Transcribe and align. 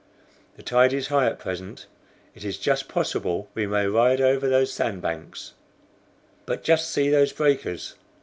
"The 0.55 0.63
tide 0.63 0.93
is 0.93 1.09
high 1.09 1.27
at 1.27 1.37
present, 1.37 1.85
it 2.33 2.43
is 2.43 2.57
just 2.57 2.87
possible 2.87 3.49
we 3.53 3.67
may 3.67 3.85
ride 3.85 4.19
over 4.19 4.49
those 4.49 4.73
sand 4.73 5.03
banks." 5.03 5.53
"But 6.47 6.63
just 6.63 6.89
see 6.89 7.11
those 7.11 7.31
breakers. 7.31 7.93